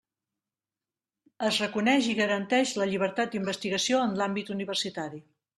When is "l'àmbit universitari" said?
4.23-5.27